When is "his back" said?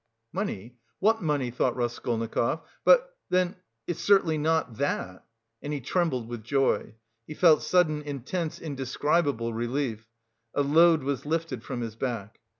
11.81-12.39